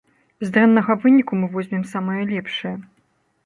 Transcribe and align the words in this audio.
З 0.43 0.47
дрэннага 0.55 0.95
выніку 1.03 1.39
мы 1.43 1.51
возьмем 1.59 1.87
самае 1.95 2.19
лепшае. 2.33 2.77